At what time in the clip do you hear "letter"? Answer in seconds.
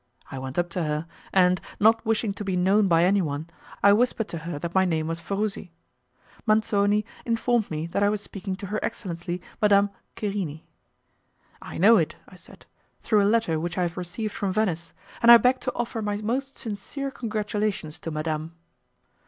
13.29-13.59